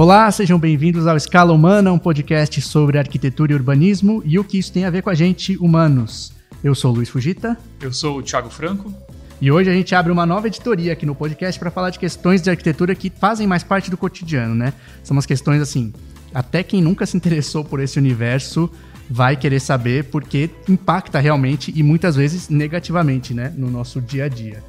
[0.00, 4.56] Olá, sejam bem-vindos ao Escala Humana, um podcast sobre arquitetura e urbanismo e o que
[4.56, 6.32] isso tem a ver com a gente, humanos.
[6.62, 7.58] Eu sou o Luiz Fugita.
[7.80, 8.94] Eu sou o Thiago Franco.
[9.40, 12.40] E hoje a gente abre uma nova editoria aqui no podcast para falar de questões
[12.40, 14.72] de arquitetura que fazem mais parte do cotidiano, né?
[15.02, 15.92] São umas questões assim,
[16.32, 18.70] até quem nunca se interessou por esse universo
[19.10, 24.28] vai querer saber porque impacta realmente e muitas vezes negativamente, né, no nosso dia a
[24.28, 24.62] dia.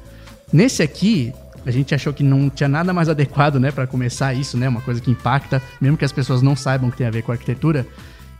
[0.52, 1.32] Nesse aqui,
[1.64, 4.80] a gente achou que não tinha nada mais adequado, né, para começar isso, né, uma
[4.80, 7.86] coisa que impacta, mesmo que as pessoas não saibam que tem a ver com arquitetura.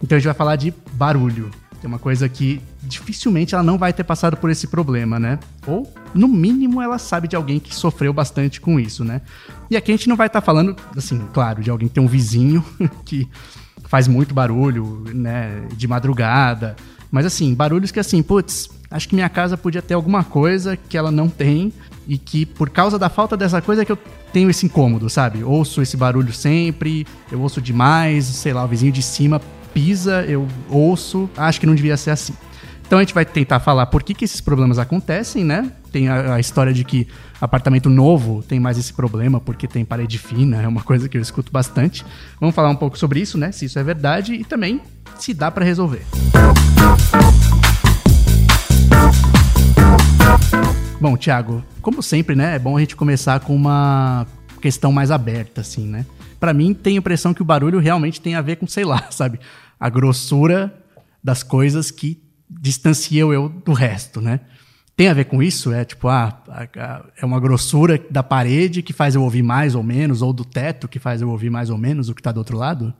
[0.02, 1.51] Então a gente vai falar de barulho.
[1.83, 5.38] É uma coisa que dificilmente ela não vai ter passado por esse problema, né?
[5.66, 9.23] Ou, no mínimo, ela sabe de alguém que sofreu bastante com isso, né?
[9.70, 12.02] E aqui a gente não vai estar tá falando, assim, claro, de alguém que tem
[12.02, 12.62] um vizinho
[13.05, 13.27] que
[13.84, 16.77] faz muito barulho, né, de madrugada.
[17.11, 20.97] Mas assim, barulhos que assim, putz, acho que minha casa podia ter alguma coisa que
[20.97, 21.73] ela não tem
[22.10, 23.98] e que por causa da falta dessa coisa é que eu
[24.33, 25.44] tenho esse incômodo, sabe?
[25.44, 29.41] Ouço esse barulho sempre, eu ouço demais, sei lá, o vizinho de cima
[29.72, 32.34] pisa, eu ouço, acho que não devia ser assim.
[32.84, 35.70] Então a gente vai tentar falar por que, que esses problemas acontecem, né?
[35.92, 37.06] Tem a, a, história de que
[37.41, 41.22] apartamento novo tem mais esse problema porque tem parede fina, é uma coisa que eu
[41.22, 42.05] escuto bastante.
[42.41, 43.53] Vamos falar um pouco sobre isso, né?
[43.53, 44.81] Se isso é verdade e também
[45.16, 46.05] se dá para resolver.
[51.01, 52.56] Bom, Thiago, como sempre, né?
[52.56, 54.27] É bom a gente começar com uma
[54.61, 56.05] questão mais aberta, assim, né?
[56.41, 59.06] para mim tem a impressão que o barulho realmente tem a ver com, sei lá,
[59.12, 59.39] sabe,
[59.78, 60.75] a grossura
[61.23, 64.41] das coisas que distanciam eu do resto, né?
[64.97, 65.73] Tem a ver com isso?
[65.73, 66.43] É tipo, ah,
[67.17, 70.89] é uma grossura da parede que faz eu ouvir mais ou menos, ou do teto
[70.89, 72.93] que faz eu ouvir mais ou menos o que está do outro lado?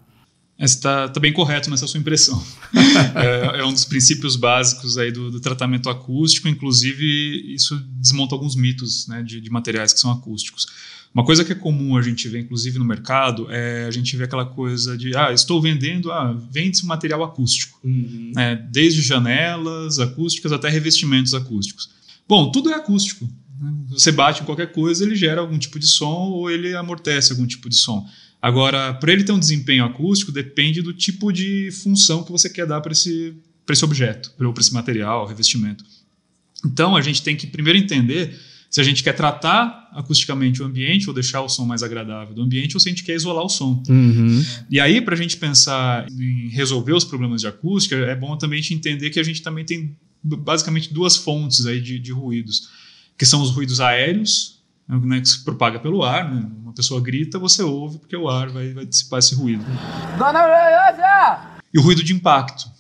[0.61, 2.45] Está tá bem correto nessa sua impressão.
[3.17, 8.55] é, é, um dos princípios básicos aí do, do, tratamento acústico, inclusive isso desmonta alguns
[8.55, 10.67] mitos né, de, de materiais que são acústicos.
[11.13, 14.25] Uma coisa que é comum a gente ver, inclusive no mercado, é a gente vê
[14.25, 17.81] aquela coisa de, ah, estou vendendo, ah, vende-se um material acústico.
[17.83, 18.31] Uhum.
[18.35, 18.55] Né?
[18.71, 21.91] Desde janelas acústicas até revestimentos acústicos.
[22.29, 23.29] Bom, tudo é acústico.
[23.61, 23.75] Né?
[23.89, 27.47] Você bate em qualquer coisa, ele gera algum tipo de som ou ele amortece algum
[27.47, 28.07] tipo de som.
[28.43, 32.67] Agora, para ele ter um desempenho acústico, depende do tipo de função que você quer
[32.67, 33.35] dar para esse,
[33.69, 35.85] esse objeto, para esse material, revestimento.
[36.65, 38.39] Então, a gente tem que primeiro entender
[38.71, 42.43] se a gente quer tratar acusticamente o ambiente ou deixar o som mais agradável do
[42.43, 43.83] ambiente ou se a gente quer isolar o som.
[43.89, 44.45] Uhum.
[44.71, 48.61] E aí, para a gente pensar em resolver os problemas de acústica, é bom também
[48.61, 52.69] a gente entender que a gente também tem basicamente duas fontes aí de, de ruídos,
[53.19, 54.60] que são os ruídos aéreos,
[54.99, 56.33] né, que se propaga pelo ar.
[56.33, 56.49] Né?
[56.63, 59.65] Uma pessoa grita, você ouve, porque o ar vai, vai dissipar esse ruído.
[60.19, 60.43] Dona
[61.73, 62.71] E o ruído de impacto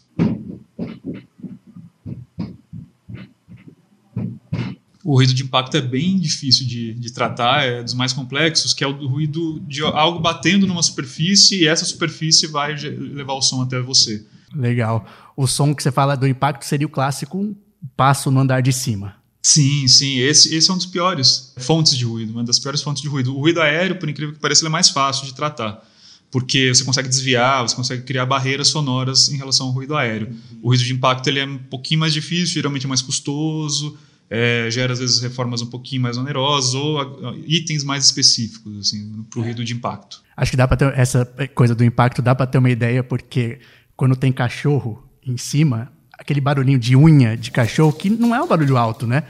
[5.11, 8.85] o ruído de impacto é bem difícil de, de, tratar, é dos mais complexos, que
[8.85, 13.63] é o ruído de algo batendo numa superfície e essa superfície vai levar o som
[13.63, 14.25] até você.
[14.55, 15.05] Legal.
[15.37, 17.57] O som que você fala do impacto seria o clássico
[17.97, 19.17] passo no andar de cima.
[19.43, 20.19] Sim, sim.
[20.19, 23.35] Esse, esse é um dos piores fontes de ruído, uma das piores fontes de ruído.
[23.35, 25.87] O ruído aéreo, por incrível que pareça, é mais fácil de tratar
[26.31, 30.33] porque você consegue desviar, você consegue criar barreiras sonoras em relação ao ruído aéreo.
[30.63, 33.99] O ruído de impacto ele é um pouquinho mais difícil, geralmente é mais custoso,
[34.29, 39.25] é, gera às vezes reformas um pouquinho mais onerosas ou a, itens mais específicos assim
[39.29, 40.23] para o ruído de impacto.
[40.37, 43.59] Acho que dá para ter essa coisa do impacto dá para ter uma ideia porque
[43.97, 48.47] quando tem cachorro em cima aquele barulhinho de unha de cachorro que não é um
[48.47, 49.25] barulho alto, né?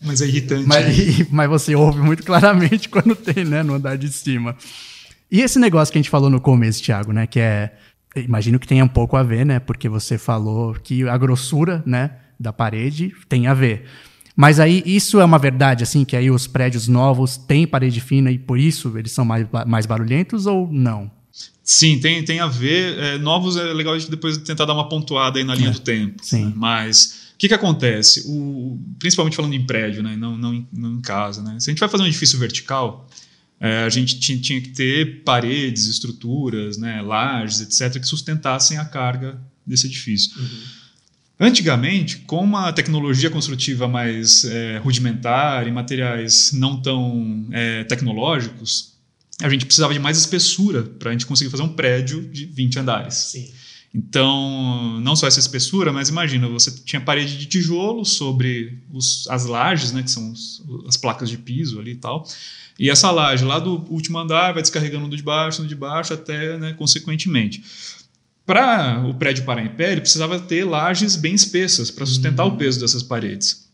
[0.00, 0.66] Mas é irritante.
[0.66, 1.26] Mas, né?
[1.30, 4.56] mas você ouve muito claramente quando tem, né, no andar de cima.
[5.30, 7.76] E esse negócio que a gente falou no começo, Thiago, né, que é
[8.22, 9.60] Imagino que tenha um pouco a ver, né?
[9.60, 13.84] Porque você falou que a grossura, né, da parede tem a ver.
[14.34, 18.30] Mas aí isso é uma verdade, assim, que aí os prédios novos têm parede fina
[18.30, 21.10] e por isso eles são mais, mais barulhentos ou não?
[21.66, 22.96] Sim, tem, tem a ver.
[22.96, 25.72] É, novos é legal a gente depois tentar dar uma pontuada aí na linha é,
[25.72, 26.24] do tempo.
[26.24, 26.44] Sim.
[26.44, 26.52] Né?
[26.54, 28.22] Mas o que, que acontece?
[28.28, 30.16] O, principalmente falando em prédio, né?
[30.16, 31.42] não, não, não em casa.
[31.42, 31.58] Né?
[31.58, 33.10] Se a gente vai fazer um edifício vertical,
[33.58, 38.84] é, a gente tinha, tinha, que ter paredes, estruturas, né, lajes, etc., que sustentassem a
[38.84, 40.38] carga desse edifício.
[40.38, 41.46] Uhum.
[41.48, 48.95] Antigamente, com uma tecnologia construtiva mais é, rudimentar e materiais não tão é, tecnológicos,
[49.42, 52.78] a gente precisava de mais espessura para a gente conseguir fazer um prédio de 20
[52.78, 53.14] andares.
[53.14, 53.52] Sim.
[53.94, 59.46] Então, não só essa espessura, mas imagina, você tinha parede de tijolo sobre os, as
[59.46, 62.26] lajes, né, que são os, as placas de piso ali e tal,
[62.78, 66.12] e essa laje lá do último andar vai descarregando do de baixo, do de baixo,
[66.12, 67.64] até, né, consequentemente.
[68.44, 72.56] Para o prédio parar em pé, ele precisava ter lajes bem espessas para sustentar o
[72.56, 73.65] peso dessas paredes.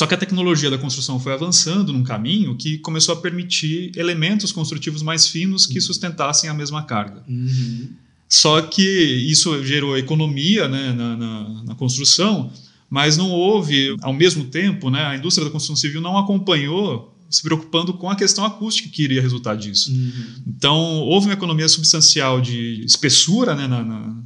[0.00, 4.50] Só que a tecnologia da construção foi avançando num caminho que começou a permitir elementos
[4.50, 7.22] construtivos mais finos que sustentassem a mesma carga.
[7.28, 7.90] Uhum.
[8.26, 12.50] Só que isso gerou economia né, na, na, na, construção,
[12.88, 17.42] mas não houve, ao mesmo tempo, né, a indústria da construção civil não acompanhou se
[17.42, 19.92] preocupando com a questão acústica que iria resultar disso.
[19.92, 20.12] Uhum.
[20.46, 24.16] Então, houve uma economia substancial de espessura né, na, na,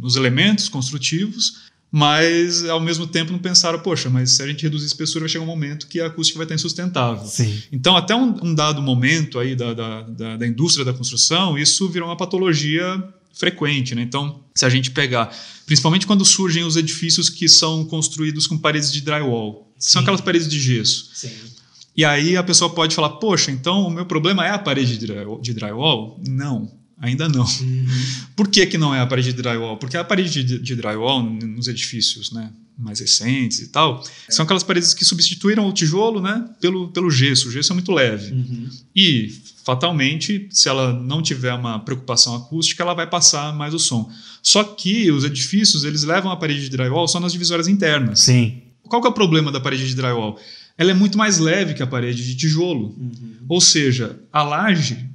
[0.00, 4.84] nos elementos construtivos, mas ao mesmo tempo não pensaram, poxa, mas se a gente reduzir
[4.84, 7.26] a espessura vai chegar um momento que a acústica vai estar insustentável.
[7.26, 7.62] Sim.
[7.72, 11.88] Então, até um, um dado momento aí da, da, da, da, indústria da construção, isso
[11.88, 13.02] virou uma patologia
[13.32, 13.94] frequente.
[13.94, 14.02] Né?
[14.02, 18.92] Então, se a gente pegar, principalmente quando surgem os edifícios que são construídos com paredes
[18.92, 19.92] de drywall, Sim.
[19.92, 21.10] são aquelas paredes de gesso.
[21.14, 21.30] Sim.
[21.96, 25.54] E aí a pessoa pode falar, poxa, então o meu problema é a parede de
[25.54, 26.20] drywall?
[26.28, 26.77] Não.
[27.00, 27.44] Ainda não.
[27.44, 27.86] Uhum.
[28.34, 29.76] Por que, que não é a parede de drywall?
[29.76, 34.62] Porque a parede de, de drywall nos edifícios né, mais recentes e tal, são aquelas
[34.62, 37.48] paredes que substituíram o tijolo né, pelo, pelo gesso.
[37.48, 38.32] O gesso é muito leve.
[38.32, 38.68] Uhum.
[38.94, 39.32] E,
[39.64, 44.10] fatalmente, se ela não tiver uma preocupação acústica, ela vai passar mais o som.
[44.42, 48.20] Só que os edifícios eles levam a parede de drywall só nas divisórias internas.
[48.20, 48.62] Sim.
[48.82, 50.38] Qual que é o problema da parede de drywall?
[50.76, 52.96] Ela é muito mais leve que a parede de tijolo.
[52.98, 53.34] Uhum.
[53.48, 55.08] Ou seja, a laje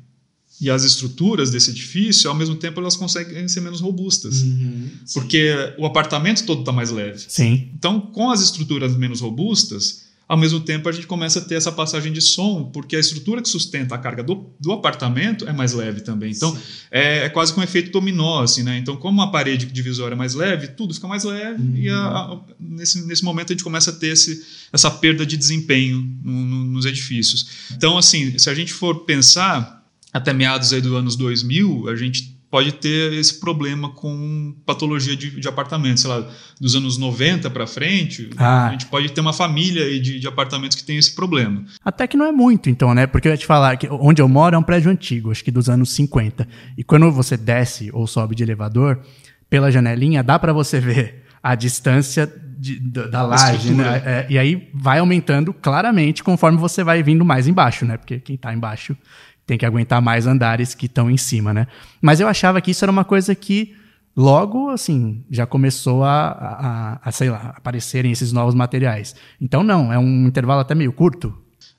[0.64, 4.44] e as estruturas desse edifício, ao mesmo tempo, elas conseguem ser menos robustas.
[4.44, 7.22] Uhum, porque o apartamento todo está mais leve.
[7.28, 7.70] Sim.
[7.76, 11.70] Então, com as estruturas menos robustas, ao mesmo tempo a gente começa a ter essa
[11.70, 15.74] passagem de som, porque a estrutura que sustenta a carga do, do apartamento é mais
[15.74, 16.32] leve também.
[16.32, 16.58] Então,
[16.90, 18.78] é, é, quase que um efeito dominó, assim, né?
[18.78, 21.76] Então, como a parede divisória é mais leve, tudo fica mais leve uhum.
[21.76, 25.36] e a, a, nesse, nesse momento a gente começa a ter esse, essa perda de
[25.36, 27.46] desempenho no, no, nos edifícios.
[27.76, 29.83] Então, assim, se a gente for pensar
[30.14, 35.40] até meados aí dos anos 2000, a gente pode ter esse problema com patologia de,
[35.42, 36.04] de apartamentos.
[36.04, 36.24] Sei lá,
[36.62, 38.68] dos anos 90 para frente, ah.
[38.68, 41.66] a gente pode ter uma família de, de, apartamentos que tem esse problema.
[41.84, 43.08] Até que não é muito, então, né?
[43.08, 45.50] Porque eu ia te falar que onde eu moro é um prédio antigo, acho que
[45.50, 46.48] dos anos 50.
[46.78, 49.02] E quando você desce ou sobe de elevador,
[49.50, 54.02] pela janelinha, dá para você ver a distância de, da, da laje, né?
[54.06, 57.98] É, e aí vai aumentando claramente conforme você vai vindo mais embaixo, né?
[57.98, 58.96] Porque quem está embaixo
[59.46, 61.68] tem que aguentar mais andares que estão em cima, né?
[62.02, 63.76] Mas eu achava que isso era uma coisa que
[64.16, 69.16] logo, assim, já começou a, a, a sei lá, aparecerem esses novos materiais.
[69.42, 71.34] Então, não, é um intervalo até meio curto.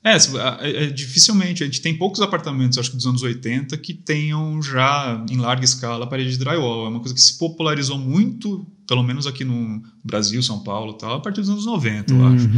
[0.05, 0.17] É,
[0.61, 1.63] é, é, dificilmente.
[1.63, 5.65] A gente tem poucos apartamentos, acho que dos anos 80, que tenham já em larga
[5.65, 6.85] escala parede de drywall.
[6.85, 11.15] É uma coisa que se popularizou muito, pelo menos aqui no Brasil, São Paulo tal,
[11.15, 12.35] a partir dos anos 90, eu uhum.
[12.35, 12.49] acho.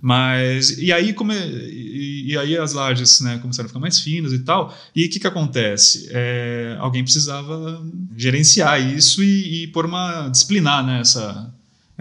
[0.00, 4.32] Mas, e aí, come, e, e, aí as lajes né, começaram a ficar mais finas
[4.32, 4.76] e tal.
[4.94, 6.08] E o que, que acontece?
[6.10, 7.84] É, alguém precisava
[8.16, 10.28] gerenciar isso e, e uma.
[10.28, 11.52] disciplinar né, essa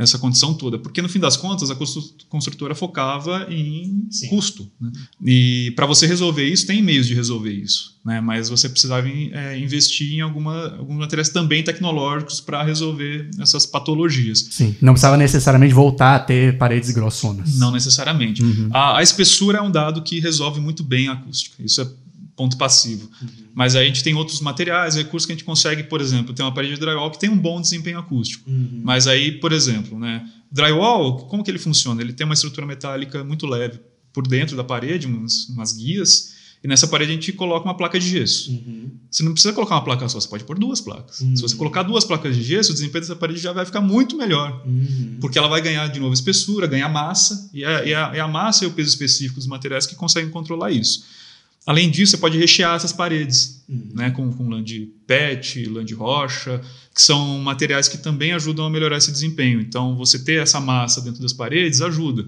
[0.03, 0.77] essa condição toda.
[0.77, 1.75] Porque, no fim das contas, a
[2.29, 4.29] construtora focava em Sim.
[4.29, 4.69] custo.
[4.79, 4.91] Né?
[5.25, 7.95] E para você resolver isso, tem meios de resolver isso.
[8.03, 8.19] Né?
[8.19, 14.47] Mas você precisava é, investir em alguma, alguns materiais também tecnológicos para resolver essas patologias.
[14.51, 17.57] Sim, não precisava necessariamente voltar a ter paredes grossonas.
[17.57, 18.43] Não necessariamente.
[18.43, 18.69] Uhum.
[18.71, 21.61] A, a espessura é um dado que resolve muito bem a acústica.
[21.63, 21.87] Isso é
[22.41, 23.07] ponto passivo.
[23.21, 23.29] Uhum.
[23.53, 26.41] Mas aí a gente tem outros materiais, recursos que a gente consegue, por exemplo, ter
[26.41, 28.49] uma parede de drywall que tem um bom desempenho acústico.
[28.49, 28.81] Uhum.
[28.83, 32.01] Mas aí, por exemplo, né, drywall, como que ele funciona?
[32.01, 33.79] Ele tem uma estrutura metálica muito leve
[34.11, 37.99] por dentro da parede, umas, umas guias, e nessa parede a gente coloca uma placa
[37.99, 38.49] de gesso.
[38.49, 38.89] Uhum.
[39.09, 41.19] Você não precisa colocar uma placa só, você pode pôr duas placas.
[41.19, 41.35] Uhum.
[41.35, 44.17] Se você colocar duas placas de gesso, o desempenho dessa parede já vai ficar muito
[44.17, 44.63] melhor.
[44.65, 45.17] Uhum.
[45.21, 48.27] Porque ela vai ganhar de novo espessura, ganhar massa, e é, e a, e a
[48.27, 51.03] massa e o peso específico dos materiais que conseguem controlar isso.
[51.65, 53.89] Além disso, você pode rechear essas paredes uhum.
[53.93, 56.59] né, com, com lã de PET, lã de rocha,
[56.93, 59.61] que são materiais que também ajudam a melhorar esse desempenho.
[59.61, 62.25] Então, você ter essa massa dentro das paredes ajuda.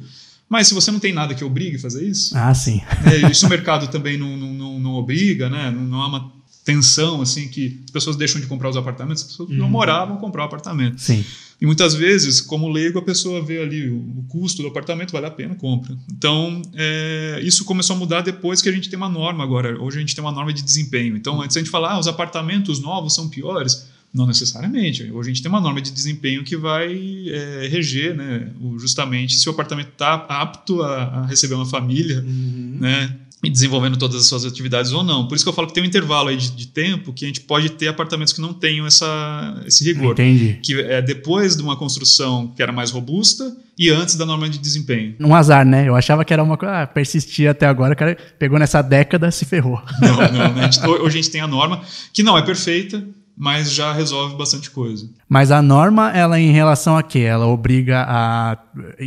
[0.48, 2.82] Mas se você não tem nada que obrigue a fazer isso, ah, sim.
[3.12, 5.72] É, isso o mercado também não, não, não, não obriga, né?
[5.72, 6.32] não, não há uma
[6.64, 9.58] tensão assim que as pessoas deixam de comprar os apartamentos, as pessoas Uhum.
[9.58, 11.00] não moravam comprar o apartamento.
[11.02, 11.24] Sim.
[11.62, 15.32] E muitas vezes, como leigo, a pessoa vê ali o, custo do apartamento, vale a
[15.32, 15.96] pena, compra.
[16.12, 19.80] Então, é, isso começou a mudar depois que a gente tem uma norma agora.
[19.82, 21.16] Hoje a gente tem uma norma de desempenho.
[21.16, 23.88] Então, antes a gente falar, ah, os apartamentos novos são piores.
[24.14, 25.10] Não necessariamente.
[25.12, 26.94] Hoje a gente tem uma norma de desempenho que vai
[27.30, 32.78] é, reger né, justamente se o apartamento está apto a, a receber uma família Uhum.
[32.80, 35.28] né, e desenvolvendo todas as suas atividades ou não.
[35.28, 37.28] Por isso que eu falo que tem um intervalo aí de, de tempo que a
[37.28, 40.60] gente pode ter apartamentos que não tenham essa, esse rigor Entendi.
[40.64, 44.58] que é depois de uma construção que era mais robusta e antes da norma de
[44.58, 45.16] desempenho.
[45.20, 45.88] Um azar, né?
[45.88, 46.84] Eu achava que era uma coisa.
[46.84, 49.82] Ah, persistia até agora, o cara pegou nessa década se ferrou.
[50.00, 50.70] Não, não, né?
[51.02, 51.82] Hoje a gente tem a norma
[52.14, 53.04] que não é perfeita,
[53.36, 55.10] mas já resolve bastante coisa.
[55.28, 57.20] Mas a norma, ela em relação a quê?
[57.20, 58.58] Ela obriga a.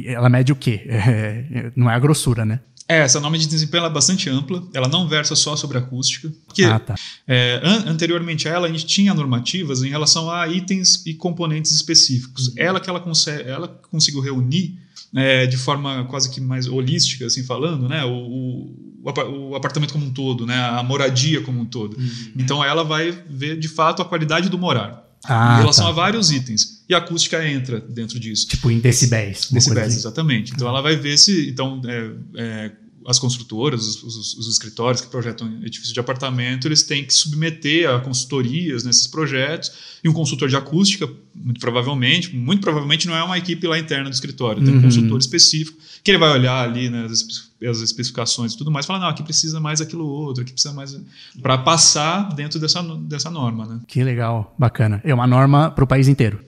[0.04, 0.82] Ela mede o quê?
[1.06, 2.60] É, não é a grossura, né?
[2.88, 6.32] É, essa norma de desempenho é bastante ampla, ela não versa só sobre acústica.
[6.46, 6.94] Porque ah, tá.
[7.26, 11.72] é, an anteriormente a ela, a gente tinha normativas em relação a itens e componentes
[11.72, 12.52] específicos.
[12.56, 13.02] Ela que ela,
[13.44, 14.78] ela conseguiu reunir
[15.14, 18.04] é, de forma quase que mais holística, assim falando, né?
[18.04, 20.56] O, o, o, apartamento como um todo, né?
[20.56, 21.96] A moradia como um todo.
[21.96, 22.32] Uhum.
[22.36, 25.05] Então ela vai ver de fato a qualidade do morar.
[25.28, 25.90] Ah, em relação tá.
[25.90, 26.82] a vários itens.
[26.88, 28.46] E a acústica entra dentro disso.
[28.46, 29.48] Tipo em decibéis.
[29.50, 29.96] Decibéis, assim.
[29.98, 30.52] exatamente.
[30.54, 31.50] Então ela vai ver se.
[31.50, 32.72] Então, é, é,
[33.06, 37.88] as construtoras, os, os, os, escritórios que projetam edifícios de apartamento, eles têm que submeter
[37.88, 39.70] a consultorias nesses projetos.
[40.02, 44.10] E um consultor de acústica, muito provavelmente, muito provavelmente não é uma equipe lá interna
[44.10, 44.82] do escritório, tem um uhum.
[44.82, 49.00] consultor específico que ele vai olhar ali né, as, as especificações e tudo mais, falar
[49.00, 50.96] não, aqui precisa mais aquilo outro, aqui precisa mais
[51.42, 53.80] para passar dentro dessa, dessa norma, né?
[53.88, 55.00] Que legal, bacana.
[55.04, 56.38] É uma norma para o país inteiro.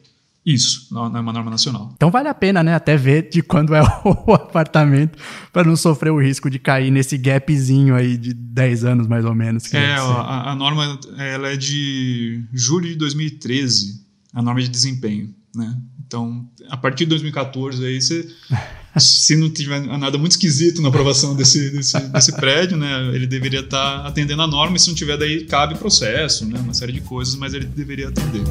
[0.48, 1.92] Isso, não é uma norma nacional.
[1.94, 2.74] Então vale a pena, né?
[2.74, 3.82] Até ver de quando é
[4.26, 5.18] o apartamento
[5.52, 9.34] para não sofrer o risco de cair nesse gapzinho aí de 10 anos mais ou
[9.34, 9.70] menos.
[9.74, 14.02] É, a, a, norma ela é de julho de 2013,
[14.32, 15.76] a norma de desempenho, né?
[16.06, 18.26] Então, a partir de 2014 aí você
[18.98, 23.60] se não tiver nada muito esquisito na aprovação desse, desse, desse prédio, né, ele deveria
[23.60, 26.92] estar tá atendendo a norma e se não tiver daí cabe processo, né, uma série
[26.92, 28.42] de coisas, mas ele deveria atender.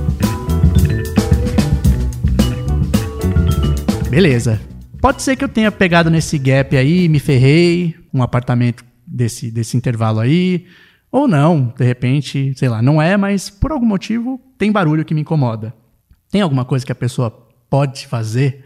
[4.10, 4.62] Beleza.
[5.02, 9.76] Pode ser que eu tenha pegado nesse gap aí, me ferrei, um apartamento desse, desse
[9.76, 10.66] intervalo aí.
[11.12, 15.14] Ou não, de repente, sei lá, não é, mas por algum motivo tem barulho que
[15.14, 15.74] me incomoda.
[16.32, 17.32] Tem alguma coisa que a pessoa
[17.70, 18.64] pode fazer,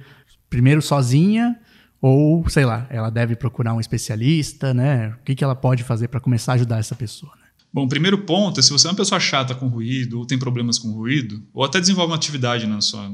[0.49, 1.59] primeiro sozinha,
[2.01, 5.15] ou sei lá, ela deve procurar um especialista, né?
[5.19, 7.31] O que, que ela pode fazer para começar a ajudar essa pessoa?
[7.35, 7.43] Né?
[7.73, 10.79] Bom, primeiro ponto é se você é uma pessoa chata com ruído, ou tem problemas
[10.79, 13.11] com ruído, ou até desenvolve uma atividade na sua,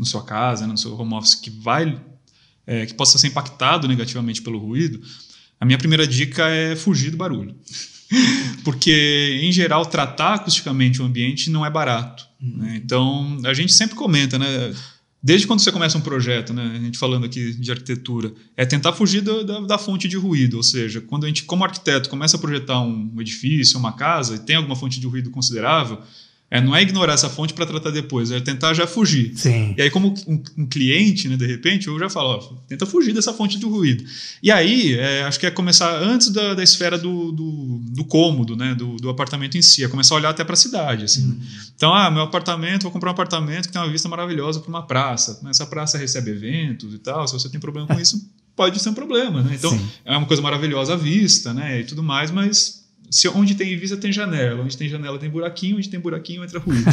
[0.00, 2.00] na sua casa, né, no seu home office, que vai
[2.66, 5.00] é, que possa ser impactado negativamente pelo ruído,
[5.60, 7.54] a minha primeira dica é fugir do barulho.
[8.64, 12.26] Porque, em geral, tratar acusticamente o ambiente não é barato.
[12.40, 12.58] Uhum.
[12.58, 12.80] Né?
[12.82, 14.74] Então, a gente sempre comenta, né?
[15.22, 18.94] Desde quando você começa um projeto, né, a gente falando aqui de arquitetura, é tentar
[18.94, 20.56] fugir da, da, da, fonte de ruído.
[20.56, 24.38] Ou seja, quando a gente, como arquiteto, começa a projetar um edifício, uma casa, e
[24.38, 26.00] tem alguma fonte de ruído considerável,
[26.50, 29.32] é, não é ignorar essa fonte para tratar depois, é tentar já fugir.
[29.36, 29.72] Sim.
[29.78, 33.14] E aí, como um, um, cliente, né, de repente, eu já falo, ó, tenta fugir
[33.14, 34.04] dessa fonte de ruído.
[34.42, 38.56] E aí, é, acho que é começar antes da, da esfera do, do, do cômodo,
[38.56, 41.04] né, do, do, apartamento em si, é começar a olhar até para a cidade.
[41.04, 41.40] Assim, uhum.
[41.76, 44.82] Então, ah, meu apartamento, vou comprar um apartamento que tem uma vista maravilhosa para uma
[44.84, 45.40] praça.
[45.48, 48.94] Essa praça recebe eventos e tal, se você tem problema com isso, pode ser um
[48.94, 49.40] problema.
[49.40, 49.54] Né?
[49.54, 49.88] Então, Sim.
[50.04, 52.79] é uma coisa maravilhosa a vista né, e tudo mais, mas
[53.10, 56.60] se onde tem vista tem janela, onde tem janela tem buraquinho, onde tem buraquinho entra
[56.60, 56.88] ruído.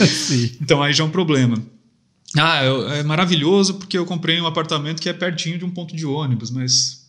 [0.60, 1.62] então aí já é um problema.
[2.36, 6.06] Ah, é, maravilhoso porque eu comprei um apartamento que é pertinho de um ponto de
[6.06, 7.06] ônibus, mas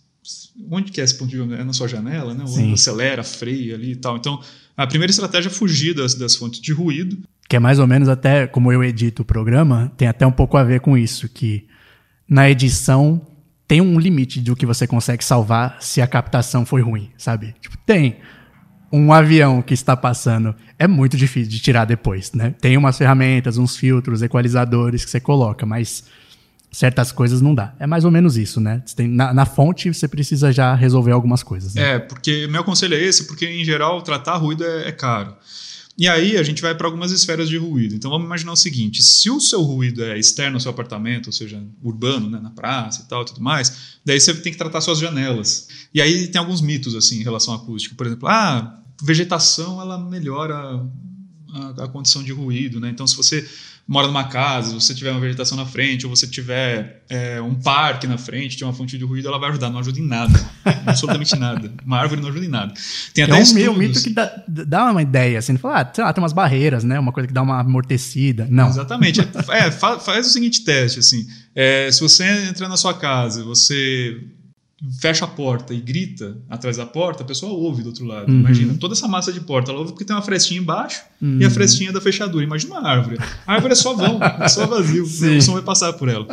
[0.69, 1.59] onde que é esse ponto de ônibus?
[1.59, 2.43] É na sua janela, né?
[2.45, 4.17] O ônibus acelera, freia ali e tal.
[4.17, 4.41] Então,
[4.75, 7.17] a primeira estratégia é fugir das, das fontes de ruído.
[7.47, 10.57] Que é mais ou menos até, como eu edito o programa, tem até um pouco
[10.57, 11.65] a ver com isso, que
[12.29, 13.25] na edição
[13.67, 17.55] tem um limite do que você consegue salvar se a captação foi ruim, sabe?
[17.61, 18.17] Tipo, tem
[18.91, 22.53] um avião que está passando é muito difícil de tirar depois, né?
[22.59, 26.03] Tem umas ferramentas, uns filtros, equalizadores que você coloca, mas
[26.71, 27.73] certas coisas não dá.
[27.79, 28.83] É mais ou menos isso, né?
[28.95, 31.73] Tem, na, na, fonte você precisa já resolver algumas coisas.
[31.73, 31.95] Né?
[31.95, 35.35] É, porque meu conselho é esse, porque em geral tratar ruído é, é caro.
[35.99, 37.93] E aí a gente vai para algumas esferas de ruído.
[37.93, 41.33] Então vamos imaginar o seguinte: se o seu ruído é externo ao seu apartamento, ou
[41.33, 44.97] seja, urbano, né, na praça e tal, tudo mais, daí você tem que tratar suas
[44.97, 45.67] janelas.
[45.93, 47.95] E aí tem alguns mitos assim em relação ao acústico.
[47.95, 50.55] Por exemplo, ah, vegetação ela melhora
[51.53, 52.89] a, a, condição de ruído, né?
[52.89, 53.47] Então, se você
[53.87, 57.55] mora numa casa, se você tiver uma vegetação na frente, ou você tiver é, um
[57.55, 59.71] parque na frente, tem uma fonte de ruído, ela vai ajudar.
[59.71, 60.39] Não ajuda em nada.
[60.85, 61.73] absolutamente nada.
[61.83, 62.73] Uma árvore não ajuda em nada.
[63.15, 66.03] Tem até é um meio mito que dá, dá, uma ideia, assim, fala, ah, sei
[66.03, 66.99] lá, tem umas barreiras, né?
[66.99, 68.47] Uma coisa que dá uma amortecida.
[68.49, 68.69] Não.
[68.69, 69.21] Exatamente.
[69.49, 71.27] é, faz, faz o seguinte teste, assim.
[71.55, 74.21] É, se você entrar na sua casa, você
[74.99, 78.31] fecha a porta e grita atrás da porta, a pessoa ouve do outro lado.
[78.31, 78.39] Uhum.
[78.39, 81.39] Imagina, toda essa massa de porta, ela ouve porque tem uma frestinha embaixo uhum.
[81.39, 81.53] e a uhum.
[81.53, 82.43] frestinha da fechadura.
[82.43, 83.17] Imagina uma árvore.
[83.45, 85.37] A árvore é só vão, é só vazio, Sim.
[85.37, 86.27] o som vai passar por ela.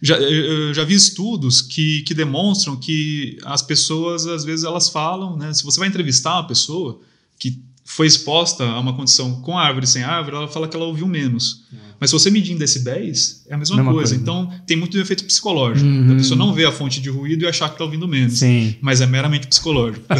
[0.00, 5.36] Já, eu já vi estudos que, que demonstram que as pessoas, às vezes, elas falam,
[5.36, 5.52] né?
[5.52, 7.00] Se você vai entrevistar uma pessoa
[7.38, 10.86] que foi exposta a uma condição com árvore e sem árvore, ela fala que ela
[10.86, 11.64] ouviu menos.
[11.72, 14.14] Uhum Mas se você medir em decibéis, é a mesma, Mesma coisa.
[14.14, 14.22] coisa.
[14.22, 15.86] Então, tem muito do efeito psicológico.
[15.86, 16.12] Uhum.
[16.12, 18.38] A pessoa não vê a fonte de ruído e achar que está ouvindo menos.
[18.38, 18.76] Sim.
[18.80, 20.06] Mas é meramente psicológico.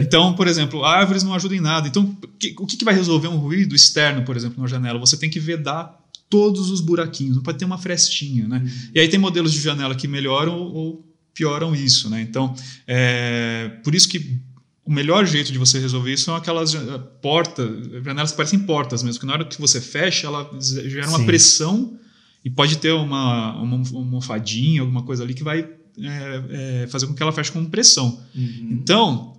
[0.00, 1.88] Então, por exemplo, árvores não ajudam em nada.
[1.88, 2.16] Então,
[2.58, 4.98] o que, que vai resolver um ruído externo, por exemplo, numa janela?
[4.98, 5.96] Você tem que vedar
[6.28, 8.68] todos os buraquinhos, não pode ter uma frestinha, né?
[8.94, 12.20] E aí tem modelos de janela que melhoram ou, ou pioram isso, né?
[12.20, 12.54] Então,
[12.86, 14.38] é, por isso que
[14.86, 17.68] o melhor jeito de você resolver isso são aquelas ja- portas,
[18.04, 21.26] janelas que parecem portas mesmo, que na hora que você fecha, ela gera uma Sim.
[21.26, 21.98] pressão
[22.44, 27.06] e pode ter uma, uma, uma almofadinha, alguma coisa ali que vai é, é, fazer
[27.06, 28.20] com que ela feche com pressão.
[28.34, 28.68] Uhum.
[28.70, 29.36] Então,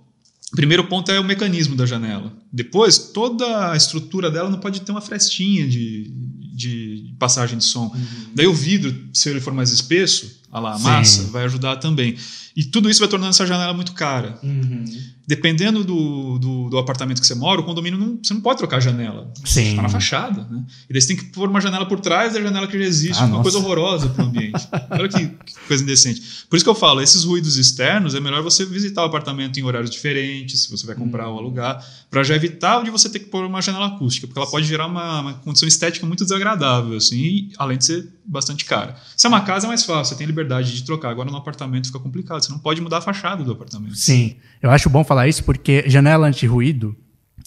[0.52, 2.32] o primeiro ponto é o mecanismo da janela.
[2.52, 6.10] Depois, toda a estrutura dela não pode ter uma frestinha de,
[6.54, 7.94] de passagem de som.
[8.34, 12.16] Daí o vidro, se ele for mais espesso, a lá, a massa, vai ajudar também.
[12.56, 14.36] E tudo isso vai tornando essa janela muito cara.
[14.42, 14.84] Uhum.
[15.26, 18.78] Dependendo do, do, do apartamento que você mora, o condomínio não, você não pode trocar
[18.78, 19.30] a janela.
[19.44, 19.70] Sim.
[19.70, 20.44] Está na fachada.
[20.50, 20.64] Né?
[20.88, 23.22] E daí você tem que pôr uma janela por trás da janela que já existe.
[23.22, 23.42] Ah, uma nossa.
[23.42, 24.66] coisa horrorosa para o ambiente.
[24.90, 26.20] Olha que, que coisa indecente.
[26.48, 29.62] Por isso que eu falo, esses ruídos externos, é melhor você visitar o apartamento em
[29.62, 31.32] horários diferentes, se você vai comprar Hum.
[31.32, 34.50] ou alugar, para já evitar de você ter que pôr uma janela acústica, porque ela
[34.50, 38.96] pode gerar uma, uma condição estética muito desagradável, assim, e, além de ser bastante cara.
[39.16, 41.10] Se é uma casa é mais fácil, você tem liberdade de trocar.
[41.10, 43.96] Agora no apartamento fica complicado, você não pode mudar a fachada do apartamento.
[43.96, 46.94] Sim, eu acho bom falar isso porque janela anti-ruído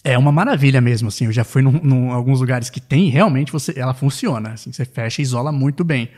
[0.03, 1.25] é uma maravilha mesmo, assim.
[1.25, 4.53] Eu já fui em alguns lugares que tem realmente você, ela funciona.
[4.53, 6.09] Assim, você fecha e isola muito bem.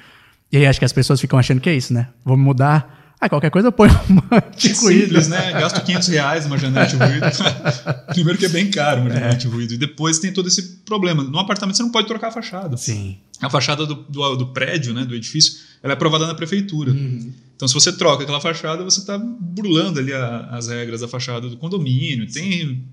[0.52, 2.10] E aí acho que as pessoas ficam achando que é isso, né?
[2.24, 3.03] Vou mudar.
[3.26, 5.02] Ah, qualquer coisa ponho uma anti-ruído.
[5.06, 5.52] Simples, né?
[5.54, 7.26] Gasto 500 reais numa janela de ruído.
[8.14, 9.74] Primeiro que é bem caro uma janela de ruído.
[9.74, 11.24] E depois tem todo esse problema.
[11.24, 12.76] No apartamento você não pode trocar a fachada.
[12.76, 13.18] Sim.
[13.42, 16.92] A fachada do, do, do prédio, né, do edifício, ela é aprovada na prefeitura.
[16.92, 17.32] Uhum.
[17.56, 21.48] Então, se você troca aquela fachada, você está burlando ali a- as regras da fachada
[21.48, 22.28] do condomínio.
[22.30, 22.84] Tem,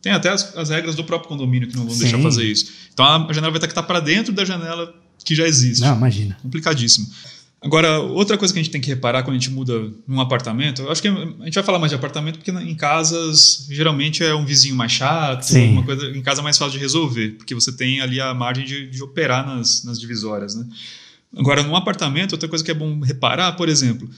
[0.00, 2.00] tem até as, as regras do próprio condomínio que não vão Sim.
[2.00, 2.72] deixar fazer isso.
[2.94, 5.82] Então, a, a janela vai ter que estar para dentro da janela que já existe.
[5.82, 6.36] Não, imagina.
[6.42, 7.06] Complicadíssimo.
[7.62, 10.82] Agora, outra coisa que a gente tem que reparar quando a gente muda num apartamento,
[10.82, 14.34] eu acho que a gente vai falar mais de apartamento porque em casas geralmente é
[14.34, 15.72] um vizinho mais chato, Sim.
[15.72, 18.64] uma coisa em casa é mais fácil de resolver, porque você tem ali a margem
[18.64, 20.66] de, de operar nas, nas divisórias, né?
[21.36, 24.08] Agora, num apartamento, outra coisa que é bom reparar, por exemplo,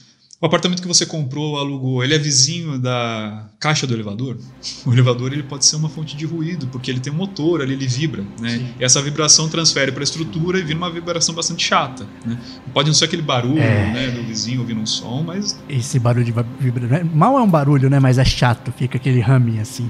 [0.41, 4.37] o apartamento que você comprou, alugou, ele é vizinho da caixa do elevador?
[4.85, 7.73] O elevador ele pode ser uma fonte de ruído, porque ele tem um motor ali,
[7.73, 8.57] ele vibra, né?
[8.57, 8.67] Sim.
[8.79, 12.39] E essa vibração transfere para a estrutura e vira uma vibração bastante chata, né?
[12.73, 13.91] Pode não ser aquele barulho, É.
[13.91, 16.87] né, do vizinho ouvindo um som, mas Esse barulho de vibra...
[16.87, 17.03] né?
[17.13, 17.99] Mal é um barulho, né?
[17.99, 18.71] Mas é chato.
[18.71, 19.89] Fica aquele humming assim.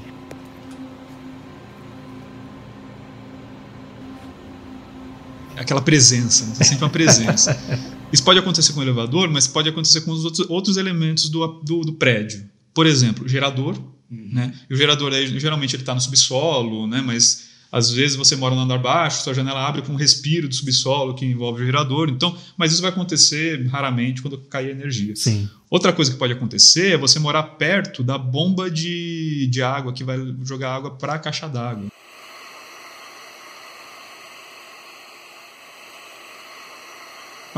[5.56, 6.54] é aquela presença, né?
[6.56, 7.58] Você sente uma presença.
[8.12, 11.46] Isso pode acontecer com o elevador, mas pode acontecer com os outros, outros elementos do,
[11.64, 12.44] do, do prédio.
[12.74, 13.78] Por exemplo, o gerador,
[14.10, 14.54] né?
[14.70, 17.02] E o gerador aí, geralmente ele está no subsolo, né?
[17.02, 20.56] Mas às vezes você mora no andar baixo, sua janela abre com um respiro do
[20.56, 22.10] subsolo que envolve o gerador.
[22.10, 25.16] Então, mas isso vai acontecer raramente quando cair energia.
[25.16, 25.48] Sim.
[25.70, 30.04] Outra coisa que pode acontecer é você morar perto da bomba de, de água que
[30.04, 31.88] vai jogar água para a caixa d'água.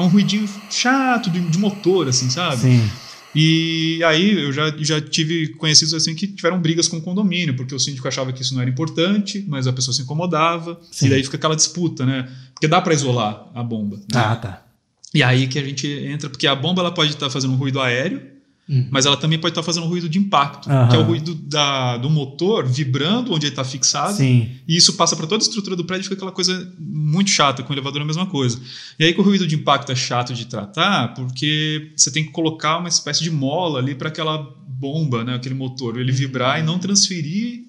[0.02, 2.58] É um ruidinho chato de, de motor, assim, sabe?
[2.58, 2.90] Sim.
[3.34, 7.74] E aí eu já, já tive conhecidos assim que tiveram brigas com o condomínio, porque
[7.74, 11.08] o síndico achava que isso não era importante, mas a pessoa se incomodava, Sim.
[11.08, 12.30] e daí fica aquela disputa, né?
[12.54, 13.96] Porque dá para isolar a bomba.
[13.98, 14.04] né?
[14.14, 14.66] Ah, tá.
[15.14, 17.80] E aí que a gente entra, porque a bomba ela pode estar fazendo um ruído
[17.80, 18.22] aéreo,
[18.70, 18.88] Uhum.
[18.90, 20.88] mas ela também pode estar fazendo um ruído de impacto, Aham.
[20.88, 24.16] que é o ruído da, do motor vibrando onde ele está fixado.
[24.16, 24.50] Sim.
[24.66, 27.64] E isso passa para toda a estrutura do prédio e fica aquela coisa muito chata,
[27.64, 28.62] com o elevador é a mesma coisa.
[28.98, 32.32] E aí que o ruído de impacto é chato de tratar, porque você tem que
[32.32, 36.64] colocar uma espécie de mola ali para aquela bomba, né, aquele motor, ele vibrar e
[36.64, 37.64] não transferir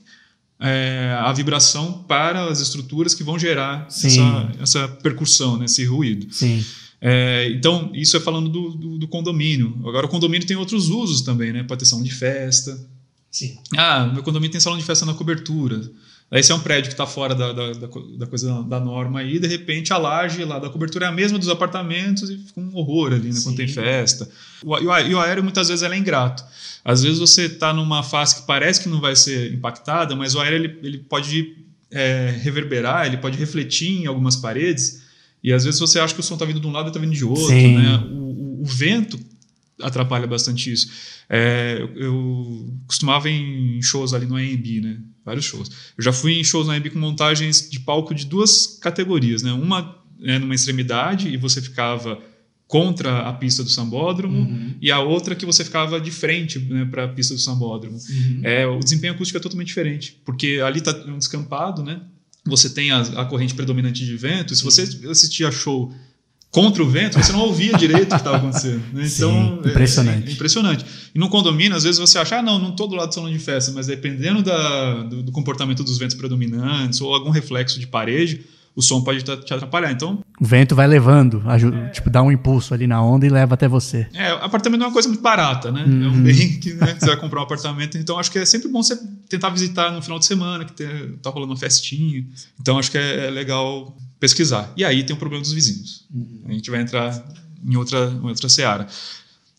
[0.60, 6.32] é, a vibração para as estruturas que vão gerar essa, essa percussão, né, esse ruído.
[6.32, 6.64] Sim.
[7.04, 9.76] É, então, isso é falando do, do- do condomínio.
[9.84, 11.64] Agora, o condomínio tem outros usos também, né?
[11.64, 12.78] Pode ter salão de festa.
[13.28, 13.58] Sim.
[13.76, 15.80] Ah, meu condomínio tem salão de festa na cobertura.
[16.30, 18.78] Aí, se é um prédio que está fora da, da, da co- da coisa da
[18.78, 22.38] norma aí, de repente a laje lá da cobertura é a mesma dos apartamentos e
[22.38, 23.40] fica um horror ali, né?
[23.42, 23.56] Quando Sim.
[23.56, 24.28] tem festa.
[24.64, 26.44] O, e, o, e o aéreo, muitas vezes, é ingrato.
[26.84, 30.40] Às vezes você está numa face que parece que não vai ser impactada, mas o
[30.40, 31.56] aéreo ele, ele pode
[31.90, 35.01] é, reverberar, ele pode refletir em algumas paredes.
[35.42, 37.00] E às vezes você acha que o som está vindo de um lado e está
[37.00, 37.46] vindo de outro.
[37.46, 37.76] Sim.
[37.78, 37.96] Né?
[38.10, 39.18] O, o- o vento
[39.80, 40.88] atrapalha bastante isso.
[41.28, 44.98] É, eu, eu costumava ir em shows ali no AMB, né?
[45.24, 45.68] Vários shows.
[45.98, 49.52] Eu já fui em shows no AMB com montagens de palco de duas categorias, né?
[49.52, 52.20] Uma é numa extremidade e você ficava
[52.68, 54.74] contra a pista do sambódromo Uhum.
[54.80, 57.98] e a outra que você ficava de frente né, para a pista do sambódromo.
[57.98, 58.40] Uhum.
[58.44, 62.00] É, o desempenho acústico é totalmente diferente, porque ali está um descampado, né?
[62.44, 65.92] Você tem a, a corrente predominante de vento, se você assistia show
[66.52, 68.82] contra o vento, você não ouvia direito o que estava acontecendo.
[68.92, 69.08] Né?
[69.16, 70.26] Então, Sim, impressionante.
[70.26, 70.86] É, é, impressionante.
[71.14, 73.32] E no condomínio, às vezes você acha, ah, não, não estou do lado do salão
[73.32, 77.86] de festa, mas dependendo da, do, do, comportamento dos ventos predominantes ou algum reflexo de
[77.86, 79.92] parede, o som pode te atrapalhar.
[79.92, 83.28] Então, o vento vai levando, ajuda, é, tipo, dá um impulso ali na onda e
[83.28, 84.06] leva até você.
[84.14, 85.84] É, apartamento é uma coisa muito barata, né?
[85.84, 86.04] Uhum.
[86.04, 86.22] É um uhum.
[86.22, 88.98] bem que né, você vai comprar um apartamento, então acho que é sempre bom você
[89.28, 90.72] tentar visitar no final de semana, que
[91.22, 92.24] tá rolando uma festinha.
[92.60, 94.72] Então acho que é, é legal pesquisar.
[94.76, 96.06] E aí tem o problema dos vizinhos.
[96.12, 96.42] Uhum.
[96.48, 97.22] A gente vai entrar
[97.64, 98.86] em outra, em outra seara.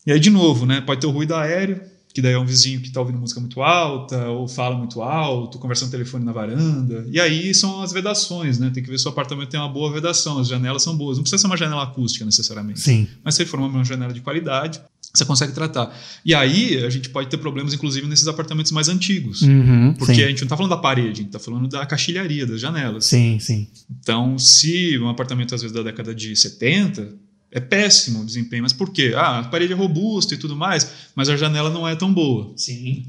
[0.05, 0.81] E aí, de novo, né?
[0.81, 1.81] Pode ter o ruído aéreo,
[2.13, 5.57] que daí é um vizinho que está ouvindo música muito alta, ou fala muito alto,
[5.57, 7.07] conversando no telefone na varanda.
[7.09, 8.69] E aí são as vedações, né?
[8.71, 11.17] Tem que ver se o apartamento tem uma boa vedação, as janelas são boas.
[11.17, 12.81] Não precisa ser uma janela acústica necessariamente.
[12.81, 13.07] Sim.
[13.23, 14.79] Mas se for uma janela de qualidade,
[15.11, 15.95] você consegue tratar.
[16.23, 19.41] E aí a gente pode ter problemas, inclusive, nesses apartamentos mais antigos.
[19.41, 20.23] Uhum, porque sim.
[20.23, 23.05] a gente não está falando da parede, a gente está falando da caixilharia, das janelas.
[23.05, 23.67] Sim, sim.
[23.89, 27.22] Então, se um apartamento, às vezes, da década de 70,
[27.53, 28.63] é péssimo o desempenho.
[28.63, 29.13] Mas por quê?
[29.15, 32.51] Ah, a parede é robusta e tudo mais, mas a janela não é tão boa.
[32.57, 33.05] Sim.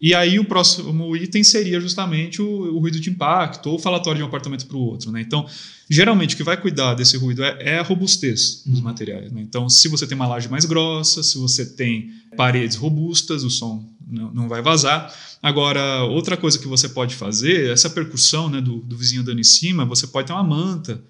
[0.00, 4.18] E aí o próximo item seria justamente o, o ruído de impacto ou o falatório
[4.18, 5.10] de um apartamento para o outro.
[5.10, 5.20] Né?
[5.20, 5.46] Então,
[5.88, 8.84] geralmente o que vai cuidar desse ruído é, é a robustez dos uhum.
[8.84, 9.32] materiais.
[9.32, 9.40] Né?
[9.40, 13.88] Então, se você tem uma laje mais grossa, se você tem paredes robustas, o som
[14.06, 15.14] não, não vai vazar.
[15.40, 19.44] Agora, outra coisa que você pode fazer, essa percussão né, do, do vizinho dando em
[19.44, 21.00] cima, você pode ter uma manta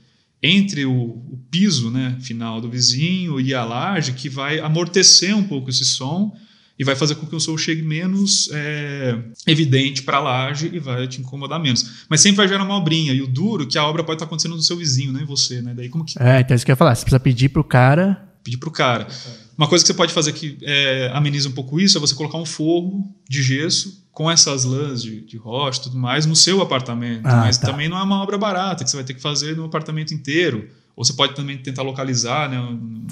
[0.44, 5.42] entre o, o, piso né, final do vizinho e a laje que vai amortecer um
[5.42, 6.36] pouco esse som
[6.78, 10.78] e vai fazer com que o som chegue menos é, evidente para a laje e
[10.78, 12.04] vai te incomodar menos.
[12.10, 13.12] Mas sempre vai gerar uma obrinha.
[13.14, 15.24] E o duro é que a obra pode estar acontecendo no seu vizinho, não em
[15.24, 15.62] você.
[15.62, 15.72] Né?
[15.74, 16.20] Daí como que...
[16.20, 16.94] É, então isso que eu ia falar.
[16.94, 18.28] Você precisa pedir para o cara...
[18.42, 19.06] Pedir para o cara.
[19.56, 22.38] Uma coisa que você pode fazer que é, ameniza um pouco isso é você colocar
[22.38, 26.60] um forro de gesso com essas lãs de, de rocha e tudo mais no seu
[26.60, 27.26] apartamento.
[27.26, 27.68] Ah, mas tá.
[27.68, 30.68] também não é uma obra barata que você vai ter que fazer no apartamento inteiro.
[30.96, 32.56] Ou você pode também tentar localizar, né?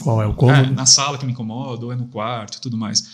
[0.00, 0.70] Qual é o cômodo?
[0.70, 3.04] É, na sala que me incomoda, ou é no quarto e tudo mais.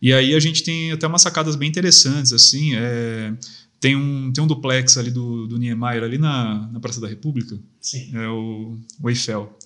[0.00, 2.74] E aí a gente tem até umas sacadas bem interessantes, assim.
[2.74, 3.32] É,
[3.80, 7.58] tem, um, tem um duplex ali do, do Niemeyer, ali na, na Praça da República.
[7.80, 8.10] Sim.
[8.14, 9.57] É o, o Eiffel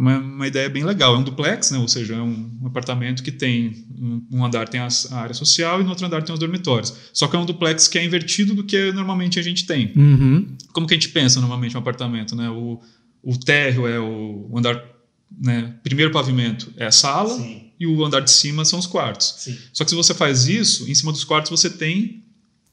[0.00, 1.14] uma, uma ideia bem legal.
[1.14, 1.78] É um duplex, né?
[1.78, 5.34] ou seja, é um, um apartamento que tem um, um andar tem a, a, área
[5.34, 6.94] social e no outro andar tem os dormitórios.
[7.12, 9.92] Só que é um duplex que é invertido do que normalmente a gente tem.
[9.94, 10.56] Uhum.
[10.72, 12.34] Como que a gente pensa normalmente um apartamento?
[12.34, 12.48] Né?
[12.48, 12.80] O,
[13.22, 14.82] o térreo é o, o andar,
[15.38, 15.74] né?
[15.82, 17.64] primeiro pavimento é a sala Sim.
[17.78, 19.34] e o andar de cima são os quartos.
[19.40, 19.58] Sim.
[19.70, 22.24] Só que se você faz isso, em cima dos quartos você tem